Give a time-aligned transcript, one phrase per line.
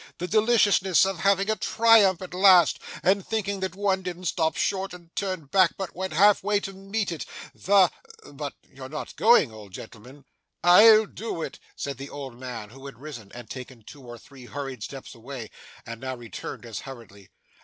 [0.17, 4.95] The deliciousness of having a triumph at last, and thinking that one didn't stop short
[4.95, 7.23] and turn back, but went half way to meet it!
[7.53, 7.91] The
[8.25, 10.25] but you're not going, old gentleman?'
[10.63, 14.45] 'I'll do it,' said the old man, who had risen and taken two or three
[14.47, 15.51] hurried steps away,
[15.85, 17.29] and now returned as hurriedly.